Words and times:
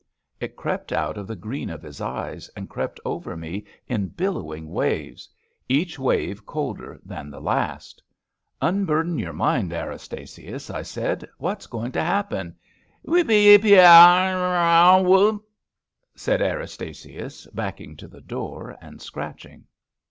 It 0.39 0.55
crept 0.55 0.91
out 0.91 1.15
of 1.15 1.27
the 1.27 1.35
green 1.35 1.69
of 1.69 1.83
his 1.83 2.01
eyes 2.01 2.49
and 2.55 2.67
crept 2.67 2.99
over 3.05 3.37
me 3.37 3.65
in 3.87 4.07
billowing 4.07 4.67
waves— 4.67 5.29
each 5.79 5.99
wave 5.99 6.43
colder 6.43 6.99
than 7.05 7.29
the 7.29 7.39
last. 7.39 8.01
* 8.31 8.61
Un 8.67 8.83
burden 8.85 9.19
your 9.19 9.31
mind, 9.31 9.71
Erastasius,' 9.71 10.71
I 10.71 10.81
said. 10.81 11.29
* 11.33 11.39
What^s 11.39 11.69
going 11.69 11.91
to 11.91 12.01
happen? 12.01 12.55
'* 12.89 13.05
Wheepee 13.07 13.59
yeepee 13.59 13.75
ya 13.77 14.31
ya 14.31 14.97
ya 15.03 15.03
woopt' 15.03 15.43
said 16.15 16.41
Erastasius, 16.41 17.45
backing 17.53 17.95
to 17.97 18.07
the 18.07 18.21
door 18.21 18.75
and 18.81 18.99
scratching. 19.03 19.65